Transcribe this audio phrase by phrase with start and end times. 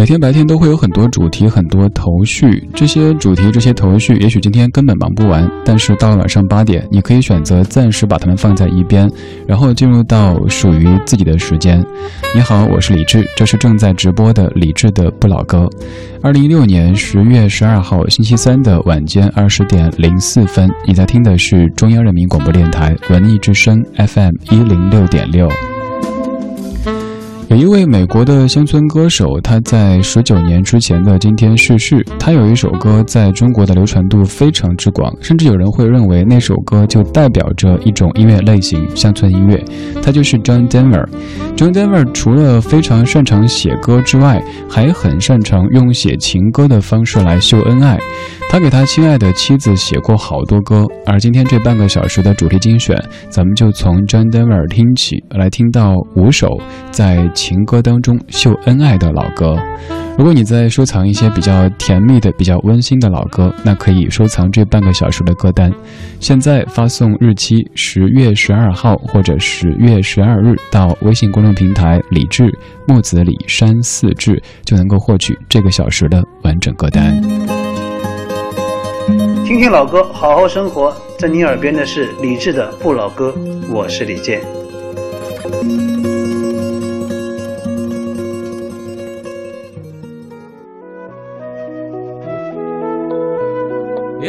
[0.00, 9.06] 每天白天都会有很多主题、很多头绪，这些主题、这些头绪，也许今天根本忙不完，但是到了晚上八点，你可以选择暂时把它们放在一边，
[9.46, 11.84] 然后进入到属于自己的时间。
[12.34, 15.68] 你好，我是李志，这是正在直播的李志的不老歌。
[16.22, 25.46] 二零一六年十月十二号星期三的晚间二十点零四分，你在听的是中央人民广播电台文艺之声 FM 一零六点六。
[27.50, 32.00] 有一位美国的乡村歌手，他在十九年之前的今天逝世。
[32.16, 39.60] 他有一首歌在中国的流传度非常之广，甚至有人会认为那首歌就代表着一种音乐类型——乡村音乐。
[40.00, 41.04] 他就是 John Denver。
[41.56, 47.98] John Denver 除了非常擅长写歌之外，还很擅长用写情歌的方式来秀恩爱。
[48.48, 52.96] 他给他亲爱的妻子写过好多歌，而今天这半个小时的主题精选，
[53.28, 56.48] 咱们就从 John Denver 听起，来听到五首
[56.90, 59.56] 在情歌当中秀恩爱的老歌。
[60.18, 65.72] 如果你在收藏一些比较甜蜜的、比较温馨的老歌，那可以收藏这半个小时的歌单。
[66.18, 72.52] 现在发送日期十月十二号或者十月十二日到微信公众平台“李志
[72.86, 77.18] 木子李山四志”，就能够获取这个小时的完整歌单。
[79.46, 80.94] 听听老歌，好好生活。
[81.18, 83.34] 在你耳边的是李志的不老歌，
[83.70, 84.42] 我是李健。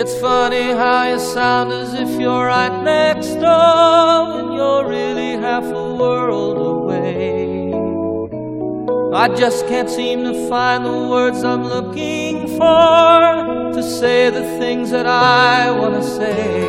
[0.01, 5.63] It's funny how you sound as if you're right next door when you're really half
[5.63, 7.71] a world away.
[9.13, 14.89] I just can't seem to find the words I'm looking for to say the things
[14.89, 16.63] that I want to say.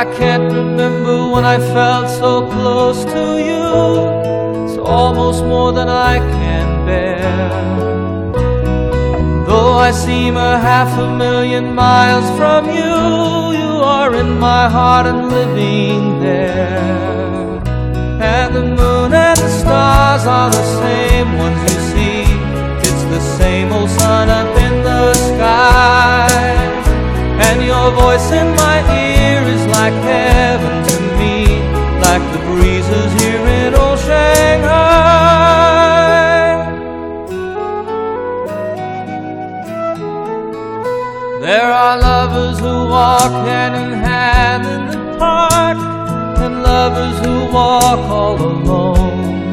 [0.00, 4.64] I can't remember when I felt so close to you.
[4.64, 7.97] It's almost more than I can bear.
[9.78, 15.28] I seem a half a million miles from you, you are in my heart and
[15.30, 17.62] living there.
[18.20, 22.22] And the moon and the stars are the same ones you see.
[22.88, 26.28] It's the same old sun up in the sky.
[27.46, 31.62] And your voice in my ear is like heaven to me,
[32.06, 34.87] like the breezes here in old Shanghai.
[41.48, 45.78] There are lovers who walk hand in hand in the park,
[46.44, 49.48] and lovers who walk all alone.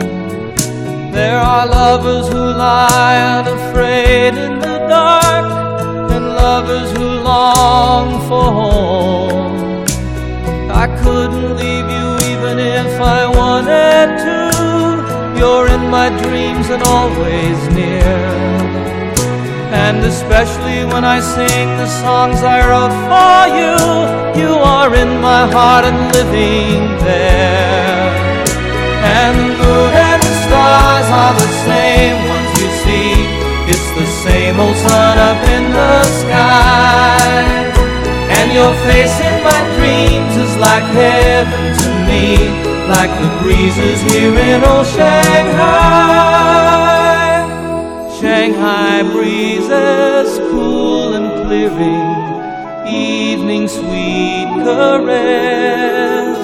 [1.13, 5.47] There are lovers who lie unafraid in the dark,
[6.11, 9.85] and lovers who long for home.
[10.83, 15.39] I couldn't leave you even if I wanted to.
[15.39, 18.44] You're in my dreams and always near.
[19.83, 23.75] And especially when I sing the songs I wrote for you,
[24.41, 28.07] you are in my heart and living there.
[29.19, 33.11] And the moon and the stars are the same ones you see.
[33.67, 37.35] It's the same old sun up in the sky.
[38.37, 42.47] And your face in my dreams is like heaven to me,
[42.87, 46.64] like the breezes here in old Shanghai.
[48.25, 56.41] Shanghai breezes cool and clearing, evening sweet caress.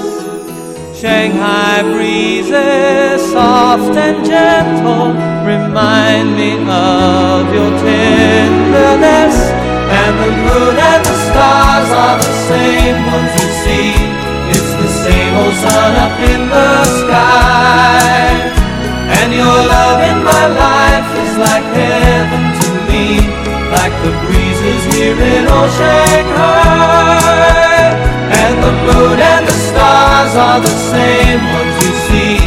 [0.96, 9.38] Shanghai breezes soft and gentle remind me of your tenderness.
[9.98, 13.94] And the moon and the stars are the same ones you see.
[14.54, 18.61] It's the same old sun up in the sky.
[19.22, 23.22] And your love in my life is like heaven to me,
[23.70, 27.22] like the breezes here in old Shanghai.
[28.42, 32.42] And the moon and the stars are the same ones you see.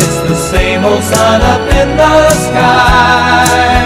[0.00, 2.16] It's the same old sun up in the
[2.48, 3.84] sky.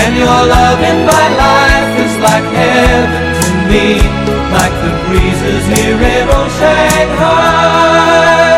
[0.00, 4.00] And your love in my life is like heaven to me,
[4.56, 8.49] like the breezes here in old Shanghai.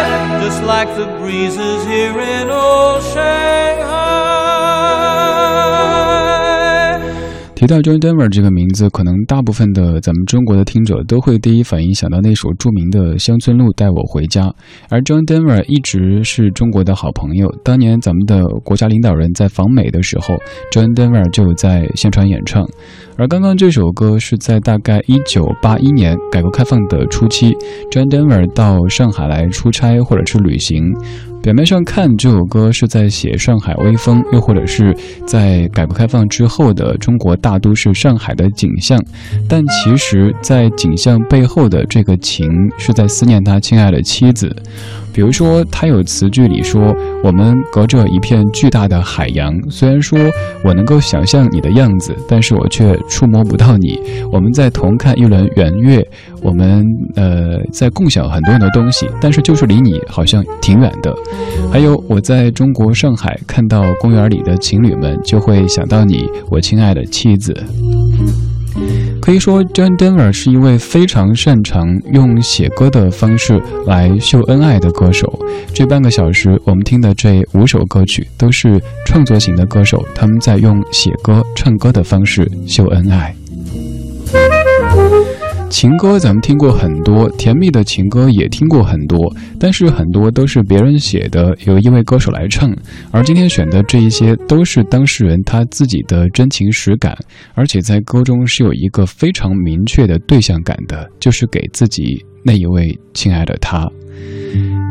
[0.95, 4.22] The breezes here in old Shanghai.
[7.63, 14.47] 提到 John Denver 这个名字，可能大部分的咱们中国的听者都会第一反应想到那首著名的《乡村路带我回家》，
[14.89, 17.49] 而 John Denver 一直是中国的好朋友。
[17.63, 20.35] 当年咱们的国家领导人在访美的时候
[20.73, 22.69] ，John Denver 就在现场演唱。
[23.17, 27.53] 而刚刚这首歌是在大概一九八一年改革开放的初期
[27.93, 30.83] ，John Denver 到上海来出差或者是旅行。
[31.43, 34.97] 表面上看，这首歌是在写上海微风，又或者是
[35.27, 38.97] 在改革开放之后的中国大都市上海的景象，
[39.49, 42.49] 但其实，在景象背后的这个情，
[42.79, 44.55] 是在思念他亲爱的妻子。
[45.13, 50.19] 比如说，他有词句里说：“我们隔着一片巨大的海洋，虽然说
[50.65, 54.01] 我能够想象你的样子，但是我却触摸不到你。
[54.33, 56.03] 我们在同看一轮圆月，
[56.41, 56.83] 我们
[57.15, 61.15] 呃在共享很多很多东西，但是就是离你好像挺远的。
[61.71, 67.55] 还有，我在中国上海看到公园里的情侣们，就会想到你，我亲爱的妻子。”
[69.23, 75.39] 可以说，John Denver 是一位非常擅长用写歌的方式来秀恩爱的歌手。
[75.73, 83.33] 这半个小时，我们听的这五首歌曲都是创作型的歌手，他们在用写歌、唱歌的方式秀恩爱。
[85.73, 92.71] 情歌咱们听过很多，甜蜜的情歌也听过很多，但是很多都是别人写的，由一位歌手来唱。
[93.11, 97.17] 而今天选的这一些，都是当事人他自己的真情实感，
[97.55, 103.91] 而且在歌中是有一个非常明确的对象感的，就是给自己那一位亲爱的他。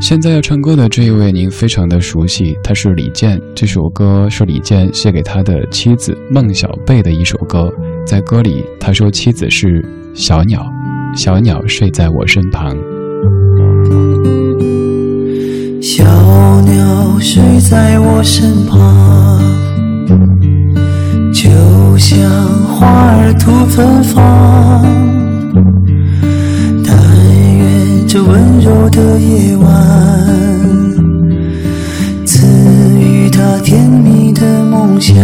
[0.01, 3.39] 现在要唱歌的这一位，您非常的熟悉，他是李健。
[3.53, 7.71] 这首歌是李健写给他的妻子孟小贝的一首歌，
[8.03, 9.85] 在歌里他说妻子是。
[10.13, 10.71] 小鸟，
[11.15, 12.75] 小鸟睡在我身旁。
[15.81, 16.03] 小
[16.61, 19.41] 鸟睡在我身旁，
[21.33, 21.49] 就
[21.97, 22.29] 像
[22.67, 24.85] 花儿吐芬芳。
[26.85, 26.95] 但
[27.57, 29.67] 愿这温柔的夜晚，
[32.25, 32.45] 赐
[32.99, 35.15] 予他甜蜜的梦想。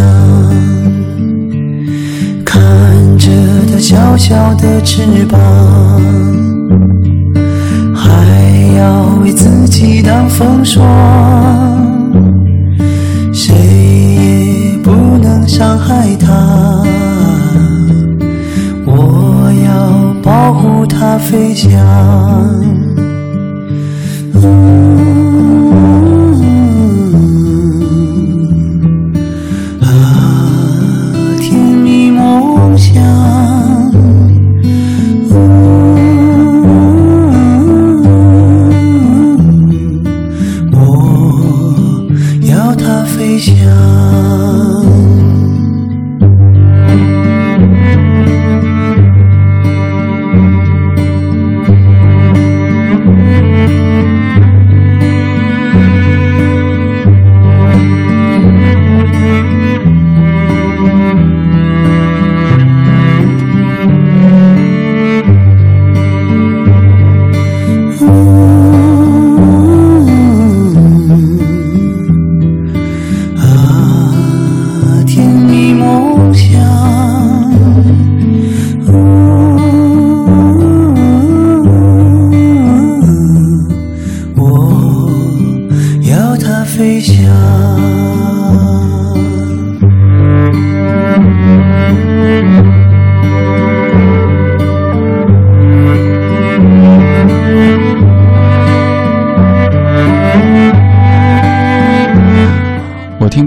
[2.77, 3.31] 看着
[3.71, 5.39] 它小小的翅膀，
[7.95, 8.07] 还
[8.77, 10.85] 要为自己挡风霜，
[13.33, 16.83] 谁也不能伤害它。
[18.85, 22.76] 我要保护它飞翔。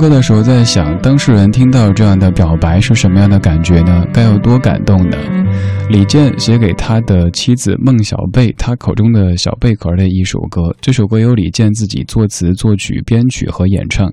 [0.00, 4.02] 歌的时候在想，当事人听到这样的表白是什么样的感觉呢？
[4.14, 5.18] 该有多感动呢？
[5.90, 10.74] 李健写给他的妻子孟小贝，他口中的小贝壳的一首歌。
[10.80, 14.10] 这首歌由李健自己作词、作曲、编曲和演唱。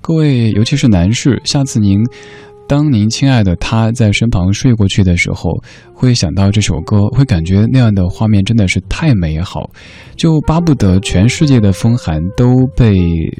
[0.00, 2.04] 各位，尤其是男士，下次您。
[2.68, 5.50] 当您亲爱的他在身旁睡过去的时候，
[5.94, 9.70] 会想到这首歌，会感觉那样的画面真的是太美好，
[10.16, 12.94] 就巴不得全世界的风寒都被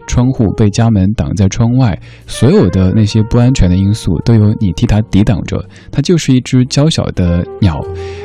[0.06, 5.62] 窗户、被家门挡在窗外，所有的那些不安全的因素都由你替他抵挡着。
[5.92, 7.78] 它就是一只娇小的鸟，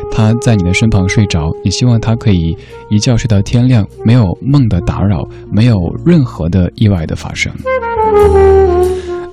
[0.09, 2.57] 它在你的身旁睡着，你希望它可以
[2.89, 7.53] 一觉睡到天亮，没有梦的打扰，没有任何的意外的发生。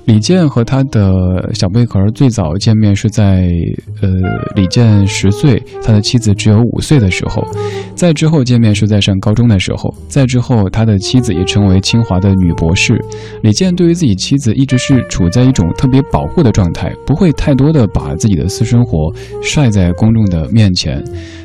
[0.05, 3.47] 李健和他的小贝壳最早见面是在，
[4.01, 4.09] 呃，
[4.55, 7.41] 李健十岁，他的妻子只有五岁的时候；
[7.95, 12.99] 再之后见面是在上高中的时候；再之后，他的妻子也成为清华的女博士。
[13.43, 21.01] 李健对于自己妻子一直是处在一种特别保护的状态，不会太多的把自己的私生活晒在公众的面前。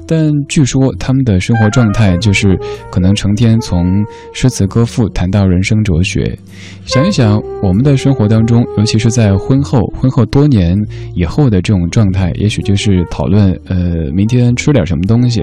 [0.09, 2.57] 但据说他们的生活状态就是
[2.91, 6.37] 可能成天从诗词歌赋谈到人生哲学。
[6.85, 8.46] 想一想，我们的生活当中。
[8.47, 10.77] 中，尤其是在婚后，婚后多年
[11.15, 15.43] 以后的这种状态，也许就是讨论，呃，明天吃点什么东西，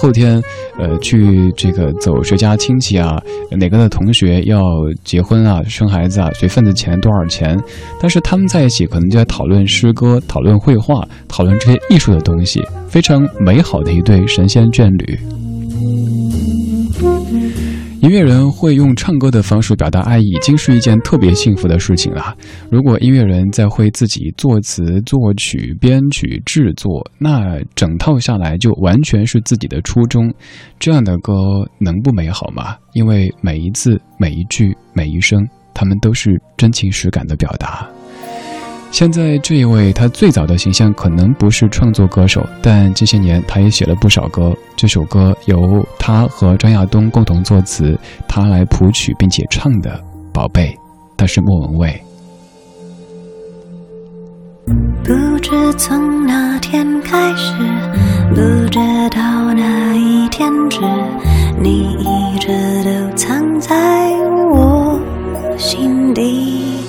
[0.00, 0.40] 后天，
[0.78, 4.62] 呃，去这个走谁家亲戚啊，哪个的同学要
[5.02, 7.58] 结婚啊，生孩子啊，随份子钱多少钱？
[8.00, 15.18] 但是他们在一起，可能就在讨论诗歌，讨论绘画，讨论这些艺术的东西，非常美好的一对神仙眷侣。
[18.02, 22.36] 音乐人会用唱歌的方式表达爱意，已经是一件特别幸福的事情了。
[22.68, 30.34] 如果音乐人在会自己作词、作曲、编曲、制作，那整套下来就完全是自己的初衷。
[30.80, 31.32] 这样的歌
[31.78, 32.76] 能不美好吗？
[32.92, 37.88] 因为每一字、每一句、每一声，他们都是真情实感的表达。
[38.92, 44.54] 现在这一位，他最早的形象可能不是创作歌手，但这些年他也写了不少歌。
[44.76, 49.90] 这首歌由他和张亚东共同作词，他来谱曲并且唱的
[50.30, 50.68] 《宝贝》，
[51.16, 52.00] 他是莫文蔚。
[55.02, 57.54] 不知从哪天开始，
[58.28, 58.36] 不
[58.68, 60.80] 知道哪一天止，
[61.58, 62.48] 你一直
[62.84, 63.74] 都藏在
[64.52, 65.00] 我
[65.56, 66.81] 心底。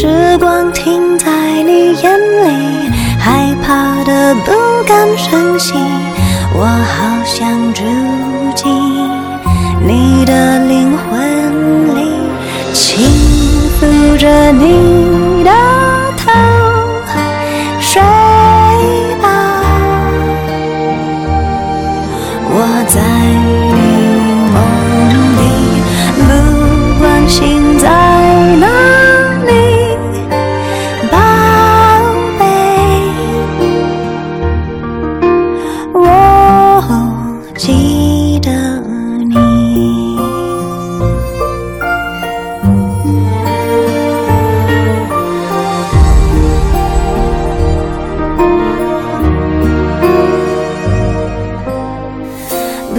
[0.00, 1.30] 时光停在
[1.62, 4.50] 你眼里，害怕的不
[4.86, 5.74] 敢声息。
[6.54, 7.82] 我好想住
[8.54, 8.72] 进
[9.86, 12.12] 你的灵魂里，
[12.72, 13.06] 轻
[13.78, 14.99] 抚着你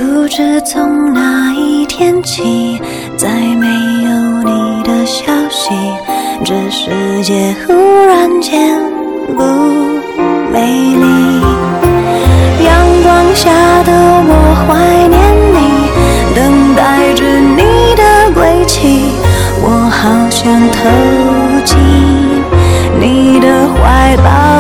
[0.01, 2.81] 不知从哪一天起，
[3.15, 4.09] 再没有
[4.43, 5.69] 你的消息，
[6.43, 6.89] 这世
[7.21, 7.73] 界忽
[8.07, 8.79] 然间
[9.37, 9.43] 不
[10.51, 10.59] 美
[10.95, 11.05] 丽。
[12.65, 13.51] 阳光下
[13.83, 13.91] 的
[14.25, 14.33] 我
[14.65, 15.21] 怀念
[15.53, 15.59] 你，
[16.35, 17.61] 等待着你
[17.95, 19.11] 的归期，
[19.61, 20.79] 我好想投
[21.63, 21.77] 进
[22.99, 24.50] 你的怀抱。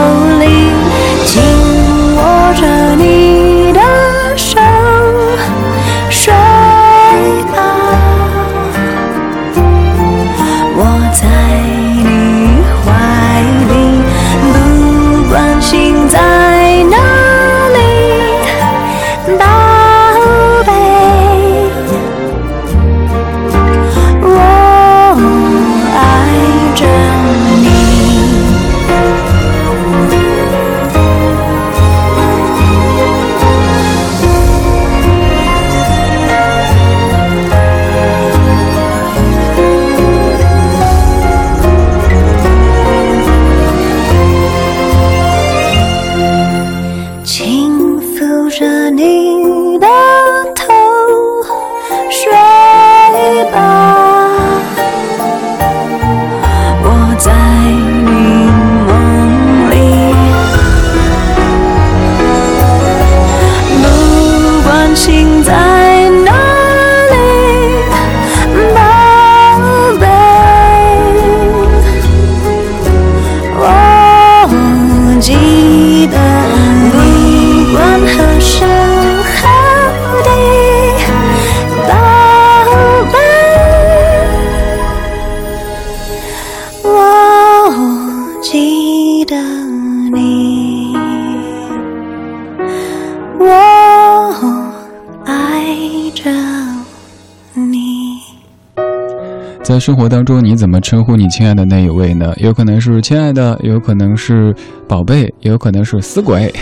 [99.81, 102.31] 生活当中，你怎么称呼你亲爱的那一位呢？
[102.37, 104.53] 有可能是亲爱的，有可能是
[104.87, 106.53] 宝贝，也有可能是死鬼。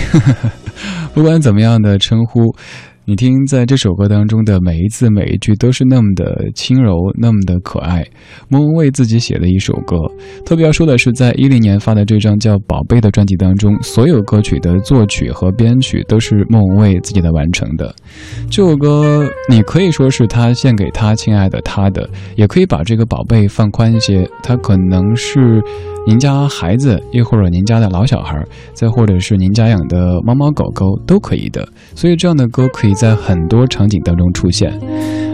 [1.14, 2.56] 不管怎么样的称呼。
[3.10, 8.06] 你听，在这首歌当中的每一字每一句都是那么的轻柔，那么的可爱。
[8.48, 9.98] 莫文蔚自己写的一首歌，
[10.46, 17.92] 特别要说的是，在一零年发的这张叫《宝贝》的专辑当中，所有歌曲的作曲和编曲都是莫文蔚自己的完成的。
[18.48, 25.60] 这首歌你可以说是他献给他亲爱的他的，也可以把这个宝贝放宽一些，他可能是。
[26.08, 28.42] 您家孩子，又或者您家的老小孩，
[28.74, 31.68] 再或者是您家养的猫猫狗狗，都可以的。
[31.94, 34.70] 所以这样的歌可以在很多场景当中出现。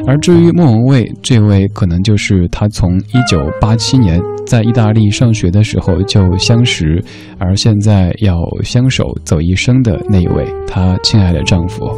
[0.07, 7.03] 而至于莫文蔚这位，可能就是她从一九八七年在意大利上学的时候就相识，
[7.39, 11.89] 而现在要相守走一生的那一位，她亲爱的丈夫。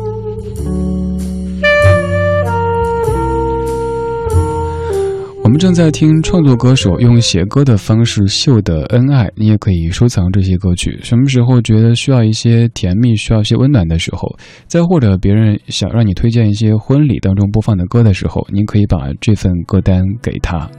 [5.48, 11.00] 我们正在听创作歌手用写歌的方式秀的恩爱，你也可以收藏这些歌曲。
[11.02, 14.28] 什么时候觉得需要一些甜蜜，需要一些温暖的时候，
[14.68, 20.70] 再或者别人想让你推荐一些婚礼当中播放的歌的时候，您可以把这份歌单给他。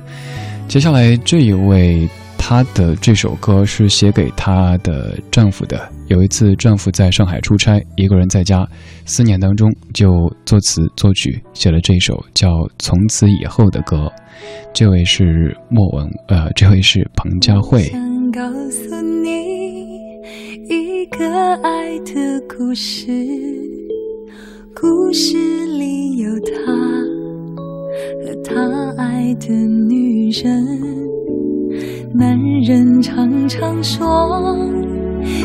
[0.69, 2.07] 接下来这一位。
[2.49, 5.87] 她的这首歌是写给她的丈夫的。
[6.07, 8.67] 有一次，丈夫在上海出差，一个人在家，
[9.05, 10.09] 思念当中就
[10.47, 14.11] 作词作曲写了这首叫《从此以后》的歌。
[14.73, 17.83] 这位是莫文，呃，这位是彭佳慧。
[17.83, 18.41] 想告
[18.71, 19.99] 诉你
[20.71, 23.13] 一个爱的故事，
[24.75, 25.37] 故事
[25.67, 26.73] 里有他
[28.25, 30.67] 和他爱的女人。
[32.15, 34.57] 男人常常说，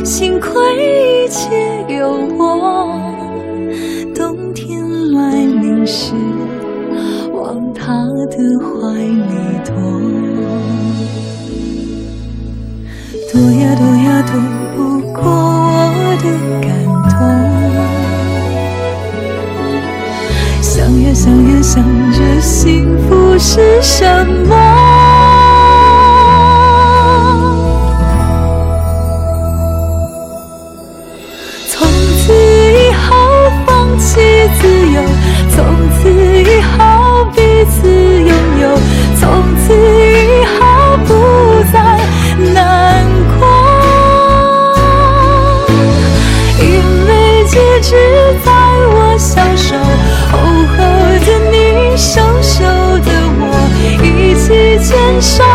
[0.03, 1.49] 幸亏一切
[1.89, 2.89] 有我。
[4.15, 6.13] 冬天来临时，
[7.33, 9.33] 往他的怀里
[9.65, 9.73] 躲。
[13.31, 14.31] 躲呀躲呀躲
[14.75, 14.77] 不
[15.11, 16.25] 过我的
[16.61, 16.67] 感
[17.09, 17.13] 动。
[20.61, 20.71] 想
[21.01, 24.72] 呀想呀想着幸福是什么。
[54.93, 55.52] 牵手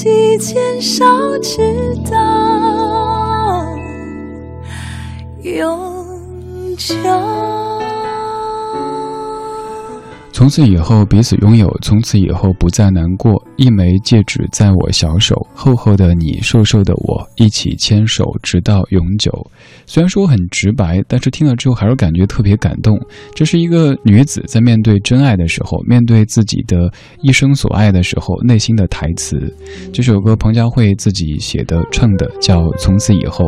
[0.00, 1.04] 其间少
[1.40, 1.58] 知
[2.08, 3.68] 道
[5.42, 6.94] 永久。
[10.38, 13.44] 从此以后，彼此拥有；从此以后，不再难过。
[13.56, 19.32] 一枚戒指在我小手，厚厚的你，瘦瘦的我，一起牵手，直到永久。
[19.84, 22.96] 虽然说很直白，但是听了之后还是感觉特别感动。
[23.34, 26.88] 这是一个女子在面对真爱的时候，面对自己的
[27.20, 29.36] 一生所爱的时候，内心的台词。
[29.92, 33.44] 这首歌彭佳慧自己写的唱的，叫《从此以后》。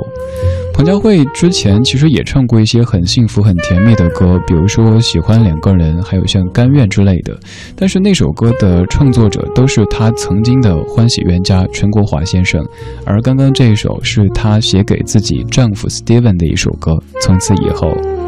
[0.74, 6.79] 彭佳慧之前其实也唱过一些很幸福、很甜蜜的歌，比如说《喜欢两个人》，还有像《甘愿》。
[6.86, 7.38] 之类的。
[7.76, 12.64] 但是那首歌的创作者都是他曾经的欢喜冤家陈国华先生，
[13.04, 16.96] 而刚刚这一首是他写给自己丈夫 Steven 的一首歌。
[17.22, 18.19] 从此以后。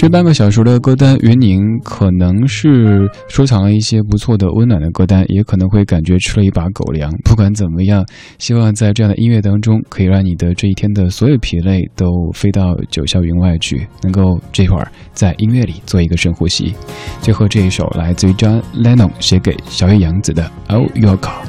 [0.00, 7.12] 这半个小时的歌单，云宁可能是收藏了一些不错的温暖的歌单，也可能会感觉吃了一把狗粮。
[7.22, 8.02] 不管怎么样，
[8.38, 16.74] 希望在这样的音乐当中，可以让你的这一天的所有疲累都飞到九霄云外去，能够这会儿在音乐里做一个深呼吸。
[17.20, 21.44] 最后这一首来自于 John Lennon 写给小野洋子的《Oh Your Car》。